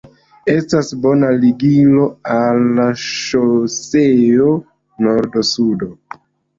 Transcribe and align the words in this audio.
Estas 0.53 0.87
bona 1.03 1.29
ligilo 1.43 2.07
al 2.39 2.83
ŝoseo 3.05 4.53
nordo-sudo. 5.07 5.97